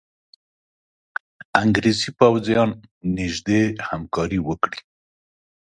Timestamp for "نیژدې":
3.15-3.61